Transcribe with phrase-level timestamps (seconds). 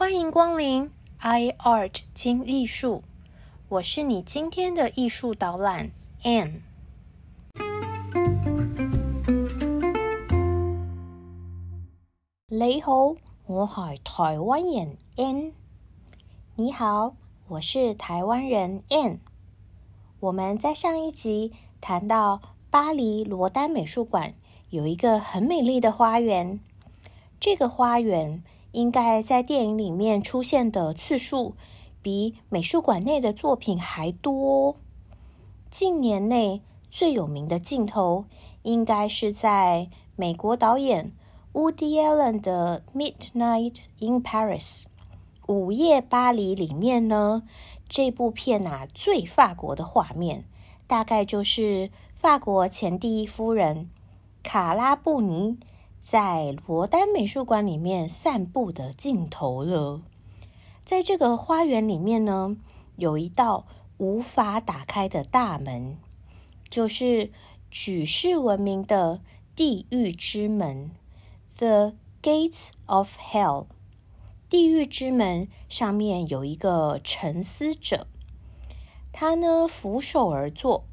[0.00, 0.92] 欢迎光临
[1.22, 3.02] iArt 金艺术，
[3.68, 5.90] 我是你今天的艺术导览
[6.22, 6.60] Anne。
[12.46, 13.16] 你好，
[13.46, 15.50] 我系台湾人 Anne。
[16.54, 17.16] 你好，
[17.48, 19.16] 我是台湾人 Anne。
[20.20, 22.40] 我们在上一集谈到
[22.70, 24.32] 巴黎罗丹美术馆
[24.70, 26.60] 有一个很美丽的花园，
[27.40, 28.44] 这个花园。
[28.72, 31.54] 应该在电影里面出现的次数
[32.02, 34.76] 比美术馆内的作品还多。
[35.70, 38.26] 近年内最有名的镜头，
[38.62, 41.10] 应该是在美国导演
[41.52, 42.82] Woody Allen 的
[43.14, 44.62] 《Midnight in Paris》
[45.48, 47.42] （午夜巴黎）里面呢。
[47.90, 50.44] 这部片啊，最法国的画面，
[50.86, 53.88] 大概就是法国前第一夫人
[54.42, 55.56] 卡拉布尼。
[56.00, 60.00] 在罗丹美术馆里面散步的镜头了。
[60.84, 62.56] 在这个花园里面呢，
[62.96, 63.66] 有一道
[63.98, 65.98] 无法打开的大门，
[66.70, 67.30] 就是
[67.70, 69.20] 举世闻名的
[69.54, 70.90] 地狱之门
[71.56, 73.66] （The Gates of Hell）。
[74.48, 78.06] 地狱之门上面有一个沉思者，
[79.12, 80.84] 他呢，俯首而坐，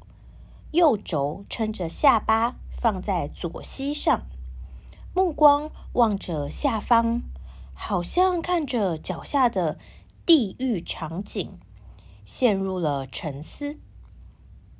[0.72, 4.26] 右肘撑着下巴，放在左膝上。
[5.16, 7.22] 目光望着下方，
[7.72, 9.78] 好像看着脚下的
[10.26, 11.58] 地狱场景，
[12.26, 13.78] 陷入了沉思。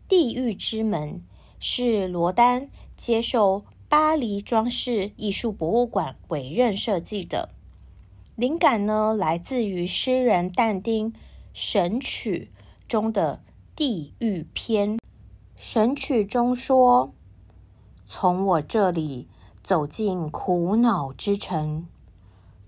[0.06, 1.25] 地狱之门
[1.59, 7.48] 是罗丹接受巴黎装饰艺术博物馆委任设计的，
[8.34, 11.11] 灵感呢来自于诗人但丁
[11.55, 12.50] 《神曲》
[12.87, 13.43] 中的
[13.75, 14.97] 地狱篇。
[15.56, 17.15] 《神曲》中说
[18.05, 19.28] ：“从我这里。”
[19.67, 21.89] 走进苦恼之城，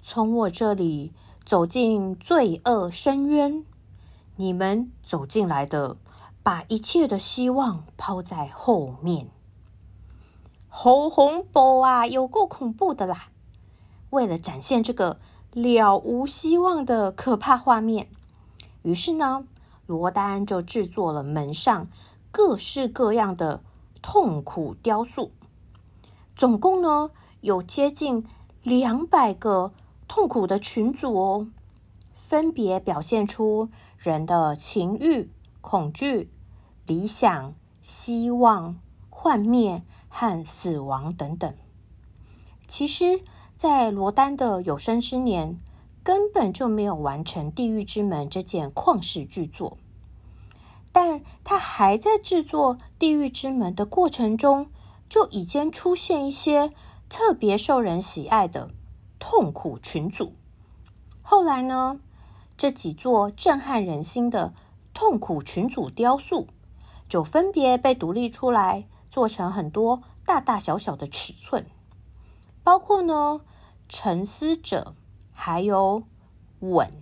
[0.03, 1.13] 从我这里
[1.45, 3.65] 走进罪恶深渊。
[4.35, 5.97] 你们走进来的，
[6.43, 9.29] 把一切的希望抛在后面。
[10.67, 12.05] 好恐怖啊！
[12.05, 13.29] 有够恐怖的啦！
[14.11, 15.21] 为了展现这个
[15.53, 18.09] 了无希望的可怕画面，
[18.83, 19.45] 于是呢，
[19.87, 21.87] 罗丹就制作了门上
[22.33, 23.63] 各式各样的
[24.03, 25.31] 痛苦雕塑。
[26.39, 27.11] 总共呢
[27.41, 28.25] 有接近
[28.63, 29.73] 两百个
[30.07, 31.49] 痛苦的群组哦，
[32.15, 33.69] 分别表现出
[33.99, 36.31] 人的情欲、恐惧、
[36.87, 38.77] 理想、希望、
[39.11, 41.53] 幻灭和死亡等等。
[42.69, 43.23] 其实，
[43.57, 45.59] 在罗丹的有生之年，
[46.05, 49.77] 根本就没有完成《地狱之门》这件旷世巨作，
[50.93, 54.69] 但他还在制作《地狱之门》的过程中。
[55.09, 56.71] 就已经出现一些
[57.09, 58.71] 特别受人喜爱的
[59.19, 60.35] 痛苦群组。
[61.23, 62.01] 后来呢，
[62.57, 64.53] 这几座震撼人心的
[64.93, 66.47] 痛苦群组雕塑，
[67.09, 71.67] 就分别被独立出来，做成很多大大小小的尺寸，
[72.63, 73.41] 包括呢
[73.89, 74.95] 沉思者，
[75.33, 76.03] 还有
[76.61, 76.93] 稳。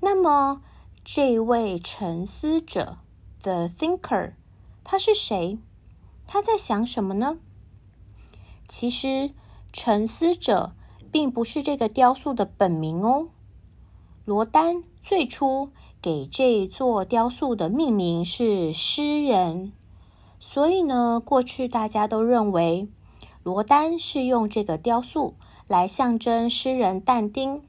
[0.00, 0.62] 那么，
[1.04, 2.98] 这位沉思者
[3.40, 4.32] The Thinker，
[4.84, 5.58] 他是谁？
[6.32, 7.36] 他在想什么呢？
[8.66, 9.32] 其实，
[9.70, 10.72] 沉思者
[11.10, 13.28] 并不是这个雕塑的本名哦。
[14.24, 19.74] 罗丹最初给这座雕塑的命名是“诗人”，
[20.40, 22.88] 所以呢，过去大家都认为
[23.42, 25.34] 罗丹是用这个雕塑
[25.68, 27.60] 来象征诗人但丁。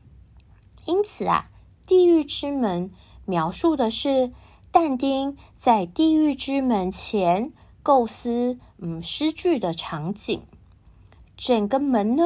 [0.86, 1.48] 因此啊，
[1.86, 2.90] 《地狱之门》
[3.26, 4.32] 描述的是
[4.72, 7.52] 但丁在地狱之门前。
[7.84, 10.44] 构思嗯诗句的场景，
[11.36, 12.24] 整个门呢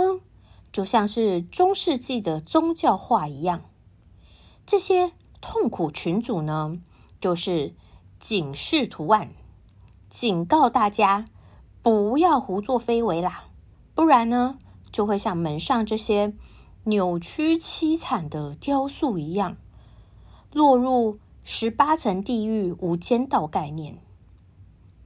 [0.72, 3.64] 就像是中世纪的宗教画一样。
[4.68, 6.78] 这些痛苦群组呢，
[7.20, 7.74] 就是
[8.20, 9.32] 警示图案，
[10.08, 11.26] 警告大家
[11.82, 13.46] 不要胡作非为啦，
[13.96, 14.60] 不然呢
[14.92, 16.34] 就会像门上这些
[16.84, 19.58] 扭曲凄惨的雕塑一样，
[20.54, 23.98] 落入十八层地狱无间道概念。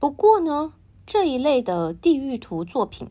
[0.02, 0.72] 不过呢，
[1.06, 3.08] 这一类的地狱图作品，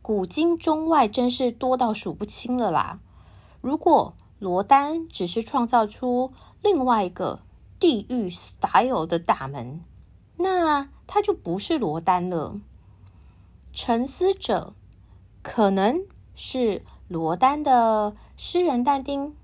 [0.00, 3.00] 古今中外真是多到数不清了啦。
[3.60, 6.32] 如果罗丹只是创造出
[6.62, 7.40] 另外一个
[7.78, 9.82] 地狱 style 的大门，
[10.38, 12.58] 那他就不是罗丹了。
[13.74, 14.72] 沉思者
[15.42, 16.00] 可能
[16.34, 19.36] 是罗丹的诗人但丁，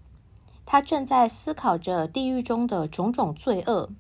[0.65, 3.91] 他正在思考着地狱中的种种罪恶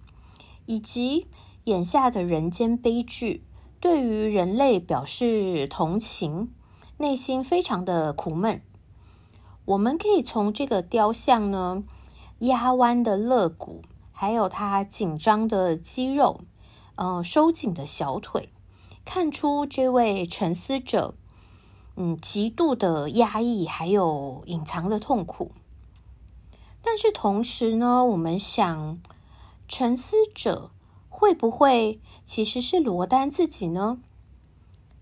[0.64, 1.26] 以及。
[1.68, 3.44] 眼下的人间悲剧，
[3.78, 6.50] 对于人类表示同情，
[6.96, 8.62] 内心非常的苦闷。
[9.66, 11.82] 我们可以从这个雕像呢，
[12.38, 13.82] 压弯的肋骨，
[14.12, 16.40] 还有他紧张的肌肉，
[16.96, 18.50] 呃，收紧的小腿，
[19.04, 21.14] 看出这位沉思者，
[21.96, 25.52] 嗯，极度的压抑，还有隐藏的痛苦。
[26.80, 28.98] 但是同时呢，我们想
[29.68, 30.70] 沉思者。
[31.18, 33.98] 会不会其实是罗丹自己呢？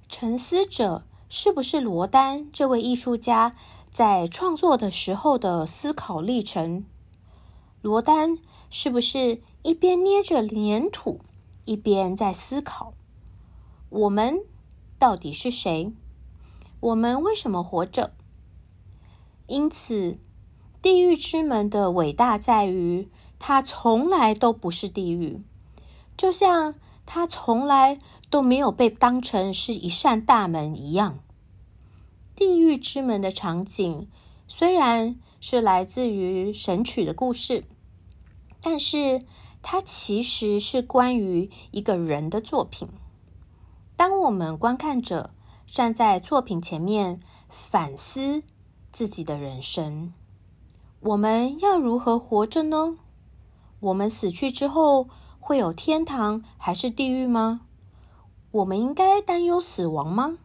[0.09, 3.53] 沉思者是不是罗丹这位艺术家
[3.91, 6.87] 在创作的时候的思考历程？
[7.83, 8.39] 罗丹
[8.71, 11.21] 是不是一边捏着粘土，
[11.67, 12.95] 一边在思考：
[13.91, 14.39] 我们
[14.99, 15.93] 到底是谁？
[16.81, 18.15] 我们为什么活着？
[19.49, 20.17] 因此，
[20.81, 23.07] 地狱之门的伟大在于，
[23.39, 25.43] 它从来都不是地狱。
[26.17, 26.75] 就像
[27.05, 27.99] 它从来
[28.31, 31.19] 都没有被当成是一扇大门一样。
[32.35, 34.09] 地狱之门的场景
[34.49, 37.65] 虽然是来自于《神曲》的故事，
[38.61, 39.23] 但是
[39.63, 42.89] 它其实是关于一个人的作品。
[43.97, 45.31] 当我们观看者
[45.67, 48.43] 站在作品前面反思
[48.93, 50.13] 自己的人生，
[51.01, 52.99] 我们要如何活着呢？
[53.81, 55.09] 我们死去之后。
[55.47, 57.61] 会有天堂还是地狱吗？
[58.51, 60.39] 我们应该担忧死亡吗？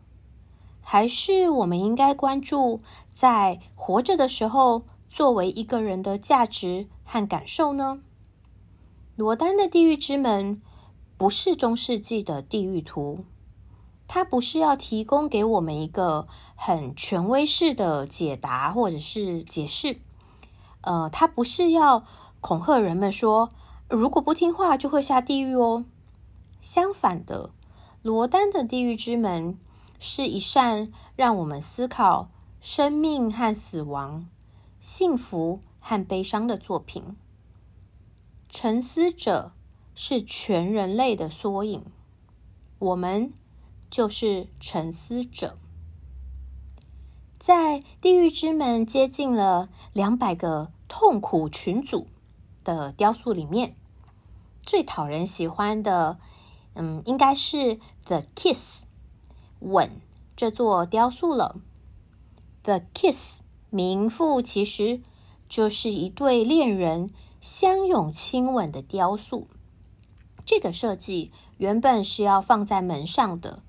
[0.80, 8.00] 还是我们应该关注在活着的时候作为一个人的价值和感受呢？
[9.16, 10.58] 罗丹的《地狱之门》
[11.18, 13.26] 不是中世纪的地狱图，
[14.08, 19.98] 它不是要提供给我们一个很权威式的解答或者是解释，
[20.82, 22.04] 呃，它不是要
[22.40, 23.50] 恐吓人们说。
[23.92, 25.84] 如果不听话，就会下地狱哦。
[26.62, 27.50] 相反的，
[28.02, 29.54] 罗丹的《地狱之门》
[30.00, 32.30] 是一扇让我们思考
[32.62, 34.26] 生命和死亡、
[34.80, 37.18] 幸福和悲伤的作品。
[38.48, 39.52] 沉思者
[39.94, 41.84] 是全人类的缩影，
[42.80, 43.34] 我们
[43.90, 45.58] 就是沉思者。
[47.38, 52.08] 在《地狱之门》接近了两百个痛苦群组
[52.64, 53.76] 的雕塑里面。
[54.66, 56.20] 最讨人喜欢的，
[56.76, 58.84] 嗯，应该是 The Kiss
[59.60, 60.02] 吻
[60.36, 61.58] 这座雕塑了。
[62.64, 65.02] The Kiss 名副其实，
[65.50, 67.10] 就是一对恋人
[67.42, 69.48] 相拥亲吻的雕塑。
[70.46, 73.64] 这个设计原本是要放在门上的，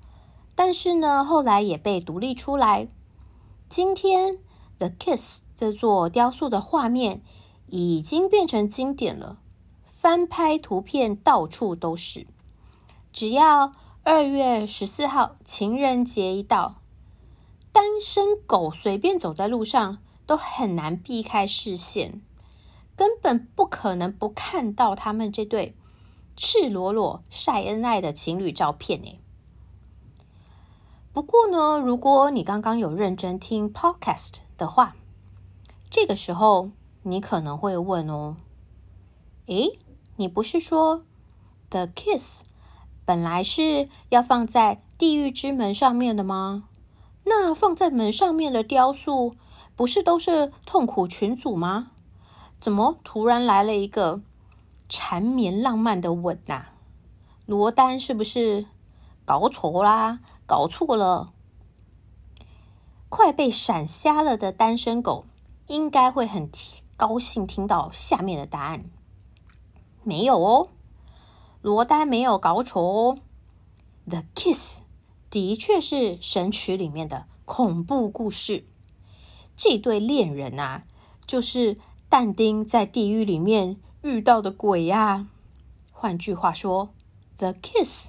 [0.55, 2.87] 但是呢，后来也被独立出来。
[3.67, 4.37] 今天
[4.77, 7.23] The Kiss 这座雕塑的画面
[7.67, 9.39] 已经变成经典了。
[10.03, 12.27] 翻拍图片到处都是，
[13.13, 13.71] 只要
[14.03, 16.81] 二月十四号情人节一到，
[17.71, 22.21] 单身狗随便走在路上都很难避开视线，
[22.97, 25.73] 根本不可能不看到他们这对
[26.35, 29.17] 赤裸裸晒恩爱的情侣照片呢。
[31.13, 34.97] 不过呢，如果你刚刚有认真听 podcast 的话，
[35.89, 36.71] 这个时候
[37.03, 38.35] 你可能会问哦，
[39.45, 39.79] 诶，
[40.17, 41.03] 你不是说
[41.71, 42.43] The Kiss
[43.03, 46.65] 本来是要放在地狱之门上面的吗？
[47.23, 49.33] 那放在门上面的雕塑
[49.75, 51.91] 不是都是痛苦群组吗？
[52.59, 54.21] 怎么突然来了一个
[54.87, 56.67] 缠绵浪漫的吻呐？
[57.47, 58.67] 罗丹是不是
[59.25, 60.19] 搞错啦？
[60.45, 61.33] 搞错了！
[63.09, 65.25] 快被闪瞎了的单身狗
[65.67, 66.49] 应该会很
[66.95, 68.85] 高兴听到下面的答案。
[70.05, 70.67] 没有哦，
[71.61, 73.17] 罗丹没有搞错哦。
[74.05, 74.81] The Kiss
[75.29, 78.65] 的确是《神曲》里面的恐怖故事。
[79.55, 80.83] 这对恋人啊，
[81.25, 81.77] 就是
[82.09, 85.27] 但丁在地狱里面遇到的鬼呀。
[85.91, 86.89] 换句话说，
[87.37, 88.07] 《The Kiss》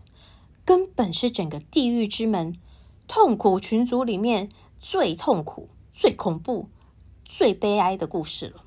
[0.64, 2.56] 根本是整个地狱之门
[3.06, 4.48] 痛苦群组里面
[4.80, 6.68] 最痛苦、最恐怖、
[7.24, 8.64] 最悲哀的故事了。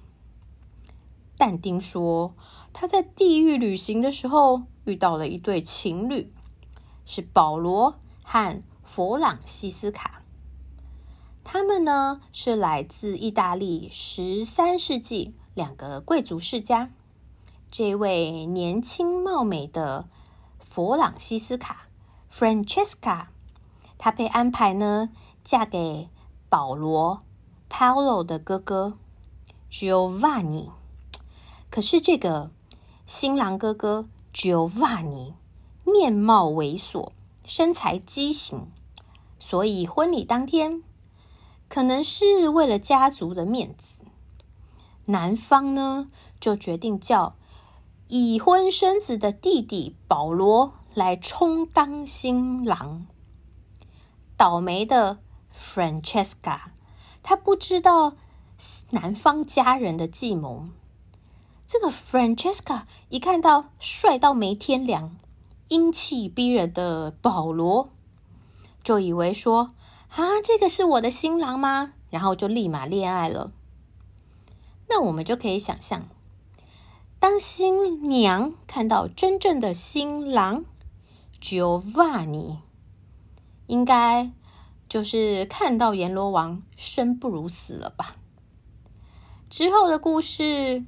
[1.37, 2.33] 但丁说。
[2.79, 6.31] 他在地狱旅行的时候，遇到了一对情侣，
[7.07, 10.21] 是保罗和弗朗西斯卡。
[11.43, 16.91] 他们呢是来自意大利十三世纪两个贵族世家。
[17.71, 20.07] 这位年轻貌美的
[20.59, 21.87] 弗朗西斯卡
[22.31, 23.29] （Francesca），
[23.97, 25.09] 她被安排呢
[25.43, 26.09] 嫁给
[26.47, 27.23] 保罗
[27.71, 28.99] （Paolo） 的哥哥
[29.71, 30.69] Giovanni。
[31.71, 32.51] 可是这个。
[33.07, 35.33] 新郎哥哥 Giovanni
[35.85, 37.11] 面貌猥琐，
[37.45, 38.67] 身材畸形，
[39.39, 40.83] 所以婚礼当天，
[41.69, 44.03] 可能是为了家族的面子，
[45.05, 46.07] 男方呢
[46.41, 47.37] 就决定叫
[48.09, 53.05] 已婚生子的弟弟保罗来充当新郎。
[54.35, 55.19] 倒霉的
[55.57, 56.59] Francesca，
[57.23, 58.17] 他不知道
[58.89, 60.67] 男方家人的计谋。
[61.67, 65.13] 这个 Francesca 一看到帅到没天良、
[65.67, 67.89] 英气逼人的保罗，
[68.85, 69.71] 就以为说
[70.15, 73.51] ：“啊，这个是我的新郎吗？”然后就立马恋爱了。
[74.87, 76.07] 那我们就可以想象，
[77.19, 80.63] 当新娘看到真正的新郎
[81.41, 82.59] Giovanni，
[83.67, 84.31] 应该
[84.87, 88.15] 就是看到阎罗王生不如死了吧？
[89.49, 90.85] 之后的故事。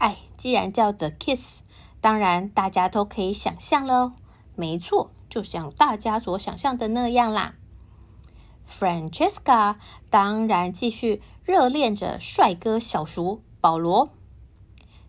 [0.00, 1.60] 哎，既然叫 The Kiss，
[2.00, 4.12] 当然大家都可以想象喽。
[4.56, 7.56] 没错，就像大家所想象的那样啦。
[8.66, 9.76] Francesca
[10.08, 14.08] 当然继续热恋着帅哥小叔保罗。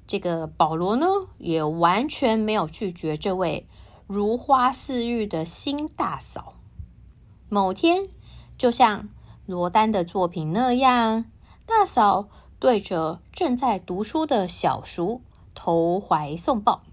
[0.05, 1.07] 这个保罗呢，
[1.37, 3.65] 也完全没有拒绝这位
[4.07, 6.55] 如花似玉的新大嫂。
[7.47, 8.07] 某天，
[8.57, 9.07] 就像
[9.45, 11.23] 罗丹的作品那样，
[11.65, 12.27] 大嫂。
[12.61, 15.23] 对着正在读书的小叔
[15.55, 16.83] 投怀送抱，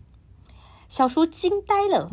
[0.89, 2.11] 小叔惊呆了。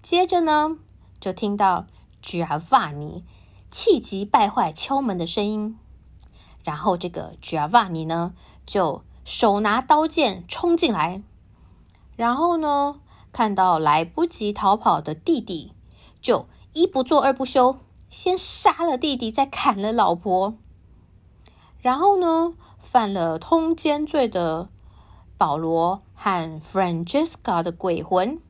[0.00, 0.78] 接着呢，
[1.20, 1.84] 就听到
[2.22, 3.22] Giovanni
[3.70, 5.78] 气急败坏敲门的声音。
[6.64, 8.32] 然后这个 Giovanni 呢，
[8.64, 11.22] 就手拿刀剑冲进来。
[12.16, 12.98] 然后呢，
[13.30, 15.74] 看到来不及逃跑的弟弟，
[16.22, 17.76] 就一不做二不休，
[18.08, 20.54] 先杀了弟弟，再砍了老婆，
[21.84, 24.70] 然后呢，犯了通奸罪的
[25.36, 28.40] 保罗和 Francesca 的鬼魂，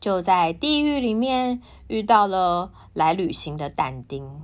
[0.00, 4.40] 就在地狱里面遇到了来旅行的但丁，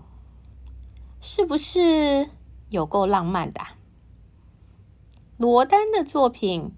[1.20, 2.30] 是不是
[2.70, 3.60] 有够浪漫的？
[5.36, 6.72] 罗丹的作品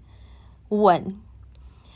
[0.75, 1.03] 《吻》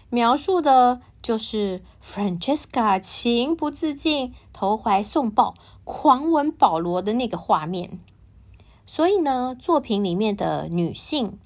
[0.09, 7.99] 描述的就是 Francesca 情不自禁投怀送抱、狂吻保罗的那个画面。
[8.91, 11.37] 所以呢，作品里面的女性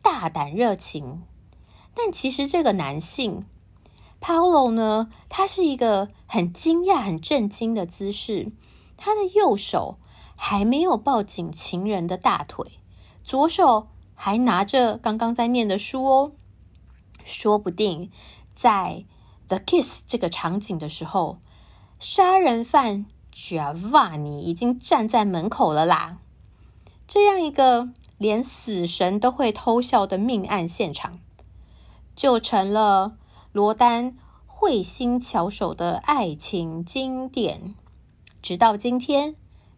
[0.00, 1.22] 大胆热情，
[1.92, 3.44] 但其实这个男性
[4.18, 8.50] Paolo 呢，他是一个很惊讶、很震惊的姿势。
[8.96, 9.98] 他的右手
[10.36, 12.80] 还没有抱紧情人的大腿，
[13.22, 16.32] 左手还拿着刚刚在念的书哦。
[17.26, 18.10] 说不定
[18.54, 19.04] 在
[19.48, 21.40] The Kiss 这个场景的时候，
[21.98, 26.20] 杀人犯 Giovanni 已经站在门口了啦。
[27.08, 31.20] 这样一个连死神都会偷笑的命案现场，
[32.16, 33.16] 就成了
[33.52, 37.74] 罗丹慧心巧手的爱情经典。
[38.42, 39.32] 直到今天，《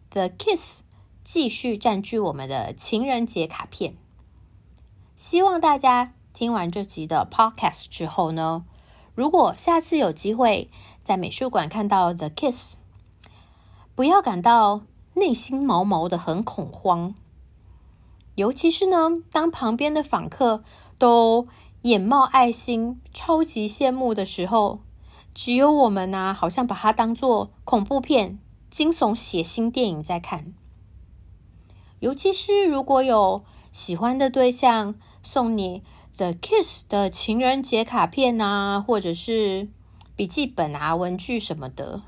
[0.09, 0.79] The Kiss》
[1.23, 3.95] 继续占据我们的情人节卡片。
[5.15, 8.65] 希望大家听完这集的 Podcast 之后呢，
[9.13, 10.71] 如果下次有机会
[11.03, 12.75] 在美术馆看到《The Kiss》，
[13.93, 14.81] 不要感到。
[15.19, 17.13] 内心毛毛的，很恐慌。
[18.35, 20.63] 尤其是呢，当旁边的访客
[20.97, 21.47] 都
[21.81, 24.79] 眼冒爱心、超级羡慕的时候，
[25.33, 30.53] 只有我们呢，好像把它当做恐怖片、惊悚、血腥电影在看。
[31.99, 35.83] 尤其是如果有喜欢的对象送你
[36.17, 39.67] 《The Kiss》的情人节卡片啊，或者是
[40.15, 42.03] 笔记本啊、文具什么的，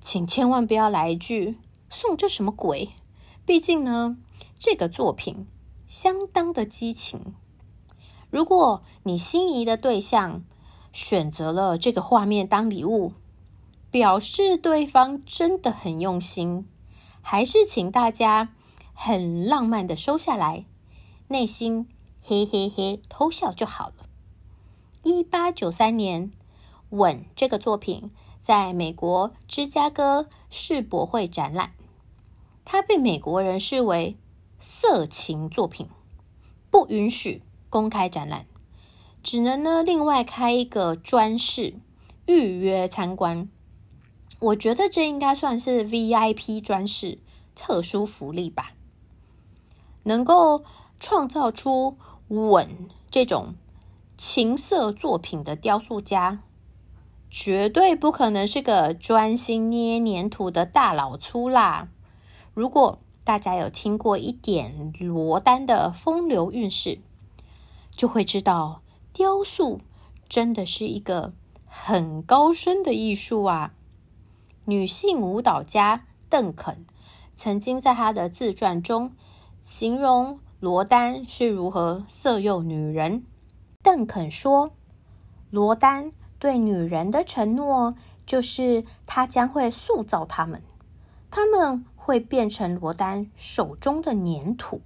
[0.00, 1.56] 请千万不要来一句。
[1.94, 2.90] 送这什么鬼？
[3.46, 4.16] 毕竟呢，
[4.58, 5.46] 这个作品
[5.86, 7.34] 相当的激情。
[8.30, 10.42] 如果你心仪的对象
[10.92, 13.12] 选择了这个画面当礼物，
[13.92, 16.66] 表示对方真的很用心，
[17.22, 18.52] 还是请大家
[18.92, 20.64] 很浪漫的收下来，
[21.28, 21.86] 内心
[22.20, 24.06] 嘿嘿嘿偷笑就好了。
[25.04, 26.28] 一八九三年，
[26.90, 28.10] 《吻》这个作品
[28.40, 31.70] 在美国芝加哥世博会展览。
[32.64, 34.16] 他被美国人视为
[34.58, 35.86] 色情作品，
[36.70, 38.46] 不允许公开展览，
[39.22, 41.74] 只能呢另外开一个专室
[42.26, 43.48] 预约参观。
[44.40, 47.18] 我觉得这应该算是 V I P 专室
[47.54, 48.72] 特殊福利吧。
[50.06, 50.64] 能够
[51.00, 51.96] 创造出
[52.28, 53.54] 吻这种
[54.18, 56.42] 情色作品的雕塑家，
[57.30, 61.88] 绝对不可能是个专心捏黏土的大老粗啦。
[62.54, 67.00] 如果大家有听过一点罗丹的风流韵事，
[67.96, 68.80] 就会知道，
[69.12, 69.80] 雕塑
[70.28, 71.32] 真的是一个
[71.66, 73.74] 很高深的艺术啊。
[74.66, 76.86] 女性舞蹈家邓肯
[77.34, 79.10] 曾经在他的自传中
[79.60, 83.24] 形容罗丹是如何色诱女人。
[83.82, 84.70] 邓肯说
[85.50, 90.62] ：“罗丹对女人的承诺就是他将会塑造他们，
[91.32, 94.82] 他们。”会变成罗丹手中的粘土。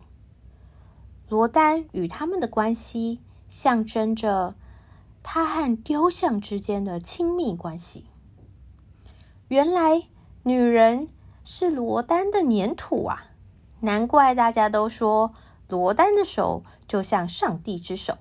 [1.29, 4.55] 罗丹与他们的关系象征着
[5.25, 8.05] 他和雕像之间的亲密关系。
[9.49, 10.05] 原来
[10.45, 11.09] 女人
[11.45, 13.31] 是罗丹的粘土啊！
[13.81, 15.35] 难怪大家都说
[15.69, 18.17] 罗丹的手就像上帝之手。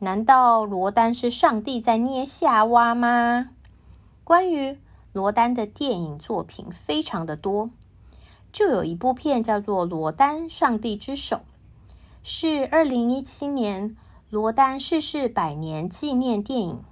[0.00, 3.50] 难道罗丹是上帝在捏夏娃吗？
[4.22, 4.78] 关于
[5.14, 7.70] 罗丹的电影作品非常的多。
[8.52, 11.36] 就有一部片叫做《罗丹：上帝之手》，
[12.22, 13.96] 是二零一七年
[14.28, 16.84] 罗丹逝世百年纪念电影。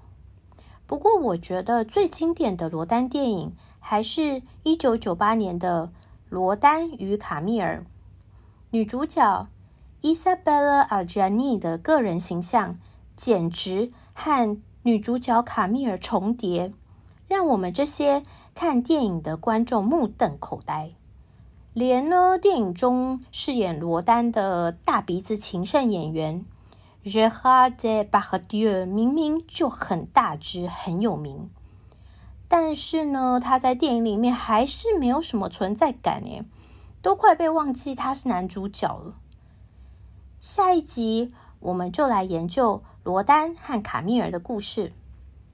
[0.87, 5.89] 不过，我觉得最经典的罗丹电影还是一九九八年的
[6.31, 7.83] 《罗丹与卡米尔》。
[8.71, 9.47] 女主角
[10.01, 12.79] Isabella Arjani 的个人形象
[13.15, 16.73] 简直和女主角卡米尔重叠，
[17.29, 18.23] 让我们这些
[18.55, 20.93] 看电影的观众目瞪口呆。
[21.73, 26.45] 连呢，电影中饰演罗丹的大鼻子情圣演员
[27.05, 28.85] r e c h a r d b a h a d i e r
[28.85, 31.49] 明明就很大只、很有名，
[32.49, 36.43] 但是呢，他在电影里面还是没有什么存在感，诶，
[37.01, 39.15] 都快被忘记他是男主角了。
[40.41, 44.93] 下一集我们就来研究罗丹和卡米尔的故事。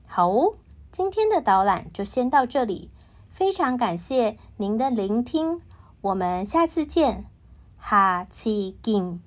[0.06, 0.54] 好哦，
[0.90, 2.90] 今天的导览就先到这里，
[3.28, 5.60] 非常感谢您的聆听。
[6.02, 7.24] 我们下次见，
[7.76, 9.25] 哈奇见。